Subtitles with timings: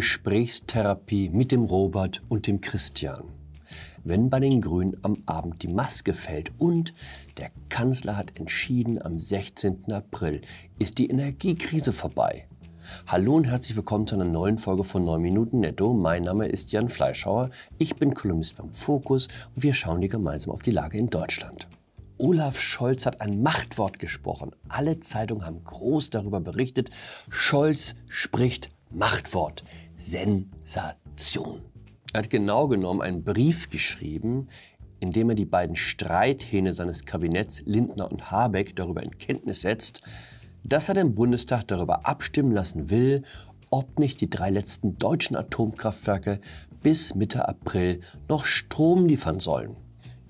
[0.00, 3.24] Gesprächstherapie mit dem Robert und dem Christian.
[4.02, 6.94] Wenn bei den Grünen am Abend die Maske fällt und
[7.36, 9.92] der Kanzler hat entschieden, am 16.
[9.92, 10.40] April
[10.78, 12.46] ist die Energiekrise vorbei.
[13.08, 15.92] Hallo und herzlich willkommen zu einer neuen Folge von 9 Minuten Netto.
[15.92, 20.54] Mein Name ist Jan Fleischhauer, ich bin Kolumnist beim Fokus und wir schauen hier gemeinsam
[20.54, 21.68] auf die Lage in Deutschland.
[22.16, 24.52] Olaf Scholz hat ein Machtwort gesprochen.
[24.70, 26.88] Alle Zeitungen haben groß darüber berichtet.
[27.28, 29.62] Scholz spricht Machtwort.
[30.00, 31.60] Sensation.
[32.14, 34.48] Er hat genau genommen einen Brief geschrieben,
[34.98, 40.02] in dem er die beiden Streithähne seines Kabinetts Lindner und Habeck darüber in Kenntnis setzt,
[40.64, 43.22] dass er den Bundestag darüber abstimmen lassen will,
[43.68, 46.40] ob nicht die drei letzten deutschen Atomkraftwerke
[46.82, 49.76] bis Mitte April noch Strom liefern sollen.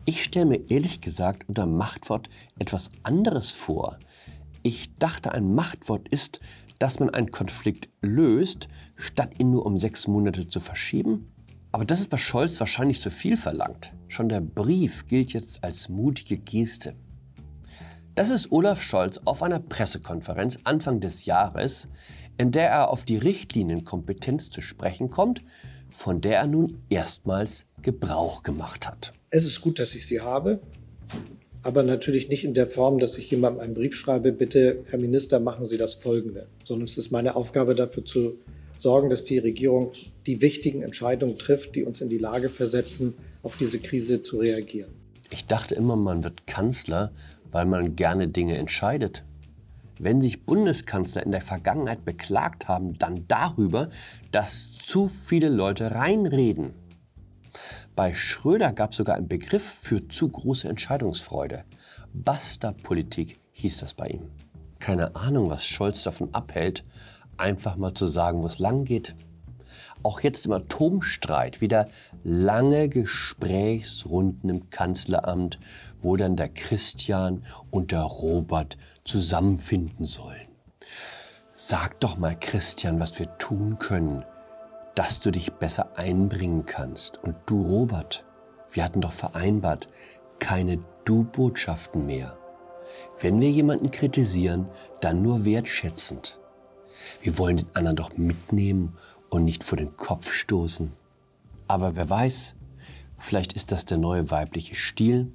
[0.05, 2.29] Ich stelle mir ehrlich gesagt unter Machtwort
[2.59, 3.99] etwas anderes vor.
[4.63, 6.41] Ich dachte, ein Machtwort ist,
[6.79, 11.33] dass man einen Konflikt löst, statt ihn nur um sechs Monate zu verschieben.
[11.73, 13.95] Aber das ist bei Scholz wahrscheinlich zu viel verlangt.
[14.09, 16.95] Schon der Brief gilt jetzt als mutige Geste.
[18.15, 21.89] Das ist Olaf Scholz auf einer Pressekonferenz Anfang des Jahres,
[22.39, 25.45] in der er auf die Richtlinienkompetenz zu sprechen kommt,
[25.91, 29.13] von der er nun erstmals Gebrauch gemacht hat.
[29.31, 30.61] Es ist gut, dass ich sie habe,
[31.63, 35.41] aber natürlich nicht in der Form, dass ich jemandem einen Brief schreibe, bitte, Herr Minister,
[35.41, 38.39] machen Sie das Folgende, sondern es ist meine Aufgabe dafür zu
[38.79, 39.93] sorgen, dass die Regierung
[40.27, 44.91] die wichtigen Entscheidungen trifft, die uns in die Lage versetzen, auf diese Krise zu reagieren.
[45.31, 47.13] Ich dachte immer, man wird Kanzler,
[47.53, 49.25] weil man gerne Dinge entscheidet.
[49.99, 53.91] Wenn sich Bundeskanzler in der Vergangenheit beklagt haben, dann darüber,
[54.33, 56.73] dass zu viele Leute reinreden.
[58.01, 61.65] Bei Schröder gab es sogar einen Begriff für zu große Entscheidungsfreude.
[62.15, 64.31] Basta-Politik hieß das bei ihm.
[64.79, 66.83] Keine Ahnung, was Scholz davon abhält,
[67.37, 69.15] einfach mal zu sagen, wo es lang geht.
[70.03, 71.91] Auch jetzt im Atomstreit wieder
[72.25, 75.59] lange Gesprächsrunden im Kanzleramt,
[76.01, 80.49] wo dann der Christian und der Robert zusammenfinden sollen.
[81.53, 84.25] Sag doch mal, Christian, was wir tun können,
[84.95, 87.23] dass du dich besser einbringen kannst.
[87.23, 88.25] Und du, Robert,
[88.71, 89.89] wir hatten doch vereinbart,
[90.39, 92.37] keine Du-Botschaften mehr.
[93.21, 94.69] Wenn wir jemanden kritisieren,
[95.01, 96.39] dann nur wertschätzend.
[97.23, 98.97] Wir wollen den anderen doch mitnehmen
[99.29, 100.93] und nicht vor den Kopf stoßen.
[101.69, 102.57] Aber wer weiß,
[103.19, 105.33] vielleicht ist das der neue weibliche Stil.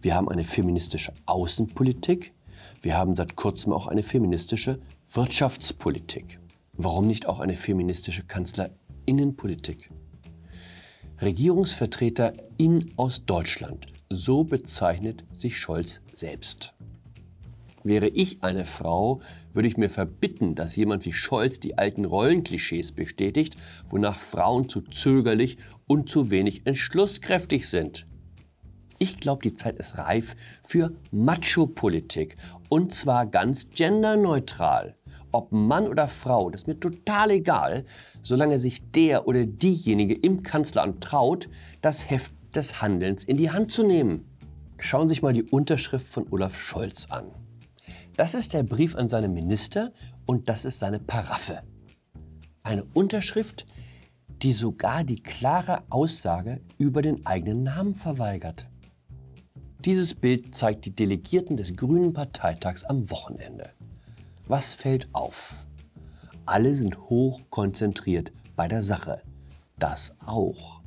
[0.00, 2.34] Wir haben eine feministische Außenpolitik.
[2.82, 6.40] Wir haben seit kurzem auch eine feministische Wirtschaftspolitik.
[6.74, 8.24] Warum nicht auch eine feministische
[9.02, 9.90] Kanzlerinnenpolitik?
[11.20, 16.74] Regierungsvertreter in aus Deutschland, so bezeichnet sich Scholz selbst.
[17.84, 19.20] Wäre ich eine Frau,
[19.52, 23.56] würde ich mir verbitten, dass jemand wie Scholz die alten Rollenklischees bestätigt,
[23.90, 25.58] wonach Frauen zu zögerlich
[25.88, 28.06] und zu wenig entschlusskräftig sind.
[29.02, 32.36] Ich glaube, die Zeit ist reif für Macho-Politik.
[32.68, 34.94] Und zwar ganz genderneutral.
[35.32, 37.84] Ob Mann oder Frau, das ist mir total egal,
[38.22, 41.48] solange sich der oder diejenige im Kanzleramt traut,
[41.80, 44.24] das Heft des Handelns in die Hand zu nehmen.
[44.78, 47.24] Schauen Sie sich mal die Unterschrift von Olaf Scholz an.
[48.16, 49.92] Das ist der Brief an seine Minister
[50.26, 51.64] und das ist seine Paraffe.
[52.62, 53.66] Eine Unterschrift,
[54.28, 58.68] die sogar die klare Aussage über den eigenen Namen verweigert.
[59.84, 63.70] Dieses Bild zeigt die Delegierten des Grünen Parteitags am Wochenende.
[64.46, 65.66] Was fällt auf?
[66.46, 69.22] Alle sind hoch konzentriert bei der Sache.
[69.80, 70.82] Das auch.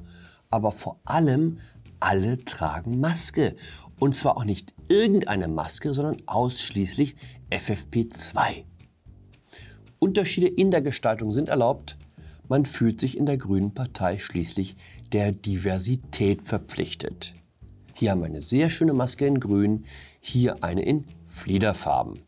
[0.49, 1.57] Aber vor allem
[1.99, 3.57] alle tragen Maske.
[3.99, 7.17] Und zwar auch nicht irgendeine Maske, sondern ausschließlich
[7.51, 8.63] FFP2.
[9.99, 11.97] Unterschiede in der Gestaltung sind erlaubt.
[12.47, 14.77] Man fühlt sich in der Grünen Partei schließlich
[15.11, 17.33] der Diversität verpflichtet.
[17.97, 19.85] Hier haben wir eine sehr schöne Maske in Grün,
[20.19, 22.19] hier eine in Fliederfarben.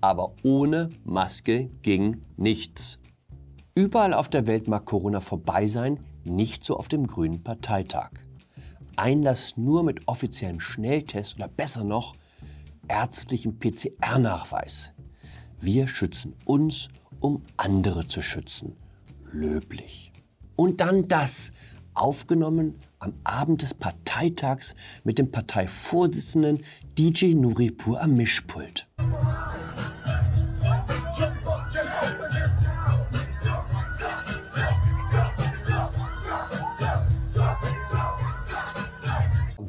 [0.00, 3.00] Aber ohne Maske ging nichts.
[3.74, 8.10] Überall auf der Welt mag Corona vorbei sein, nicht so auf dem Grünen Parteitag.
[8.94, 12.14] Einlass nur mit offiziellem Schnelltest oder besser noch
[12.86, 14.92] ärztlichem PCR-Nachweis.
[15.60, 18.76] Wir schützen uns, um andere zu schützen.
[19.32, 20.12] Löblich.
[20.54, 21.50] Und dann das,
[21.94, 26.62] aufgenommen am Abend des Parteitags mit dem Parteivorsitzenden
[26.98, 28.86] DJ Nuripur am Mischpult.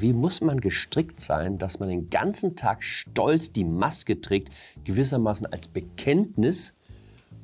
[0.01, 4.51] Wie muss man gestrickt sein, dass man den ganzen Tag stolz die Maske trägt,
[4.83, 6.73] gewissermaßen als Bekenntnis,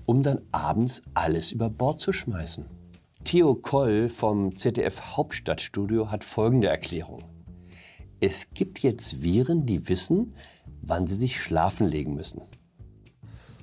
[0.07, 2.76] um dann abends alles über Bord zu schmeißen?
[3.27, 7.25] Theo Koll vom ZDF Hauptstadtstudio hat folgende Erklärung.
[8.21, 10.33] Es gibt jetzt Viren, die wissen,
[10.81, 12.41] wann sie sich schlafen legen müssen.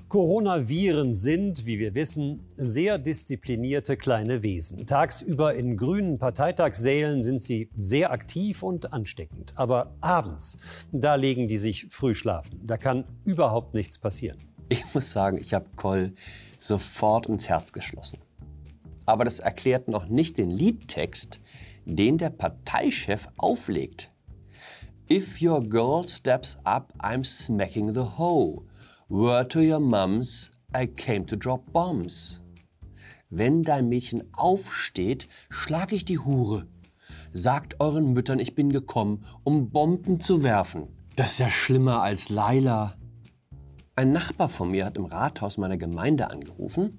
[0.09, 4.85] Coronaviren sind, wie wir wissen, sehr disziplinierte kleine Wesen.
[4.85, 9.55] Tagsüber in grünen Parteitagssälen sind sie sehr aktiv und ansteckend.
[9.57, 10.59] Aber abends,
[10.93, 12.61] da legen die sich früh schlafen.
[12.63, 14.37] Da kann überhaupt nichts passieren.
[14.69, 16.13] Ich muss sagen, ich habe Koll
[16.59, 18.19] sofort ins Herz geschlossen.
[19.07, 21.41] Aber das erklärt noch nicht den Liedtext,
[21.85, 24.11] den der Parteichef auflegt.
[25.11, 28.65] If your girl steps up, I'm smacking the hoe.
[29.09, 32.41] Word to your mums, I came to drop bombs.
[33.29, 36.67] Wenn dein Mädchen aufsteht, schlag ich die Hure.
[37.33, 40.89] Sagt euren Müttern, ich bin gekommen, um Bomben zu werfen.
[41.17, 42.95] Das ist ja schlimmer als Laila.
[43.97, 46.97] Ein Nachbar von mir hat im Rathaus meiner Gemeinde angerufen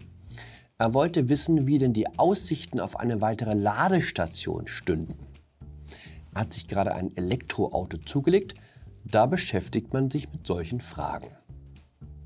[0.77, 5.16] er wollte wissen, wie denn die Aussichten auf eine weitere Ladestation stünden.
[6.33, 8.56] Er hat sich gerade ein Elektroauto zugelegt.
[9.06, 11.30] Da beschäftigt man sich mit solchen Fragen.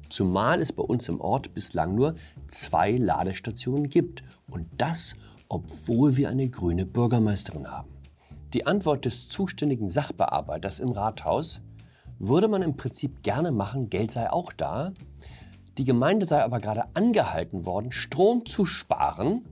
[0.09, 2.15] Zumal es bei uns im Ort bislang nur
[2.47, 4.23] zwei Ladestationen gibt.
[4.49, 5.15] Und das,
[5.47, 7.89] obwohl wir eine grüne Bürgermeisterin haben.
[8.53, 11.61] Die Antwort des zuständigen Sachbearbeiters im Rathaus
[12.17, 14.93] würde man im Prinzip gerne machen, Geld sei auch da.
[15.79, 19.45] Die Gemeinde sei aber gerade angehalten worden, Strom zu sparen.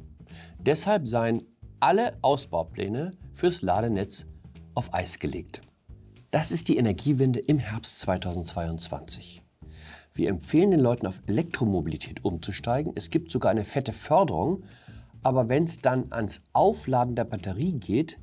[0.59, 1.43] Deshalb seien
[1.79, 4.25] alle Ausbaupläne fürs Ladenetz
[4.73, 5.61] auf Eis gelegt.
[6.29, 9.41] Das ist die Energiewende im Herbst 2022.
[10.15, 12.91] Wir empfehlen den Leuten auf Elektromobilität umzusteigen.
[12.95, 14.65] Es gibt sogar eine fette Förderung.
[15.23, 18.19] Aber wenn es dann ans Aufladen der Batterie geht,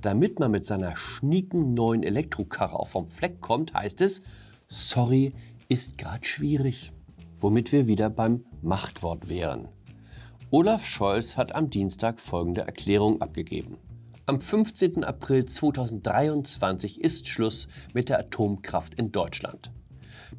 [0.00, 4.22] damit man mit seiner schnieken neuen Elektrokarre auch vom Fleck kommt, heißt es,
[4.66, 5.32] sorry,
[5.68, 6.92] ist gerade schwierig
[7.40, 9.68] womit wir wieder beim Machtwort wären.
[10.50, 13.76] Olaf Scholz hat am Dienstag folgende Erklärung abgegeben.
[14.26, 15.04] Am 15.
[15.04, 19.70] April 2023 ist Schluss mit der Atomkraft in Deutschland.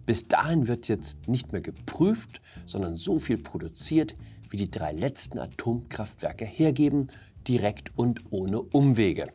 [0.05, 4.15] Bis dahin wird jetzt nicht mehr geprüft, sondern so viel produziert,
[4.49, 7.07] wie die drei letzten Atomkraftwerke hergeben,
[7.47, 9.27] direkt und ohne Umwege.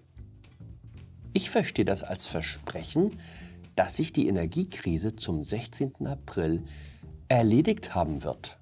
[1.32, 3.12] Ich verstehe das als Versprechen,
[3.76, 6.06] dass sich die Energiekrise zum 16.
[6.06, 6.64] April
[7.30, 8.58] erledigt haben wird.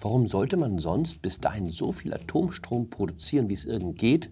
[0.00, 4.30] Warum sollte man sonst bis dahin so viel Atomstrom produzieren, wie es irgend geht,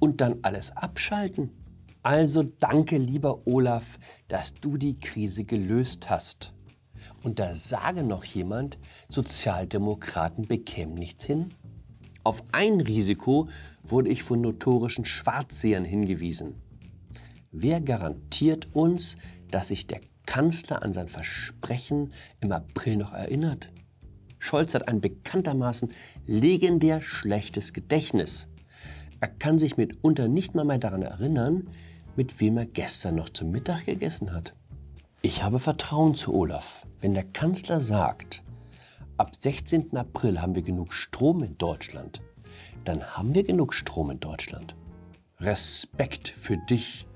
[0.00, 1.50] und dann alles abschalten?
[2.02, 6.52] Also danke, lieber Olaf, dass du die Krise gelöst hast.
[7.22, 8.78] Und da sage noch jemand,
[9.08, 11.50] Sozialdemokraten bekämen nichts hin?
[12.24, 13.48] Auf ein Risiko
[13.82, 16.54] wurde ich von notorischen Schwarzsehern hingewiesen.
[17.50, 19.18] Wer garantiert uns,
[19.50, 20.00] dass sich der
[20.32, 23.70] Kanzler an sein Versprechen im April noch erinnert.
[24.38, 25.92] Scholz hat ein bekanntermaßen
[26.26, 28.48] legendär schlechtes Gedächtnis.
[29.20, 31.68] Er kann sich mitunter nicht mal mehr daran erinnern,
[32.16, 34.54] mit wem er gestern noch zum Mittag gegessen hat.
[35.20, 36.86] Ich habe Vertrauen zu Olaf.
[37.02, 38.42] Wenn der Kanzler sagt,
[39.18, 39.94] ab 16.
[39.98, 42.22] April haben wir genug Strom in Deutschland,
[42.84, 44.76] dann haben wir genug Strom in Deutschland.
[45.40, 47.06] Respekt für dich,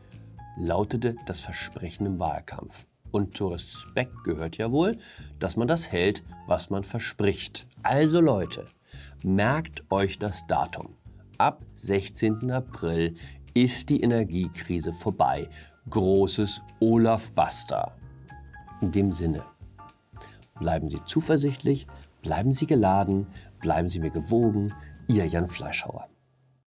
[0.58, 2.86] lautete das Versprechen im Wahlkampf.
[3.16, 4.98] Und zu Respekt gehört ja wohl,
[5.38, 7.66] dass man das hält, was man verspricht.
[7.82, 8.66] Also Leute,
[9.24, 10.96] merkt euch das Datum.
[11.38, 12.50] Ab 16.
[12.50, 13.14] April
[13.54, 15.48] ist die Energiekrise vorbei.
[15.88, 17.96] Großes Olaf Basta.
[18.82, 19.42] In dem Sinne,
[20.60, 21.86] bleiben Sie zuversichtlich,
[22.20, 23.28] bleiben Sie geladen,
[23.60, 24.74] bleiben Sie mir gewogen.
[25.08, 26.06] Ihr Jan Fleischhauer.